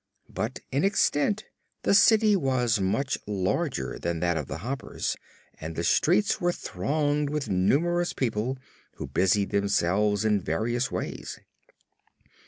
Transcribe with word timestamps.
But 0.33 0.61
in 0.71 0.83
extent 0.83 1.43
the 1.83 1.93
city 1.93 2.35
was 2.35 2.79
much 2.79 3.19
larger 3.27 3.99
than 3.99 4.19
that 4.19 4.35
of 4.35 4.47
the 4.47 4.57
Hoppers 4.57 5.15
and 5.59 5.75
the 5.75 5.83
streets 5.83 6.41
were 6.41 6.51
thronged 6.51 7.29
with 7.29 7.49
numerous 7.51 8.11
people 8.11 8.57
who 8.95 9.05
busied 9.05 9.51
themselves 9.51 10.25
in 10.25 10.41
various 10.41 10.91
ways. 10.91 11.37